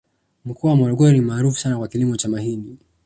[0.45, 2.77] mkoa wa morogoro ni maarufu sana kwa kilimo cha mahindi